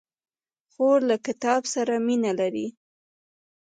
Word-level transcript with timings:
خور 0.71 0.99
له 1.09 1.15
کتاب 1.27 1.61
سره 1.73 1.93
مینه 2.07 2.31
لري. 2.39 2.67